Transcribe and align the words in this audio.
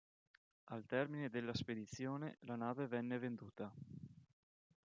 Al 0.71 0.83
termine 0.87 1.29
della 1.29 1.53
spedizione 1.53 2.37
la 2.45 2.55
nave 2.55 2.87
venne 2.87 3.19
venduta. 3.19 3.71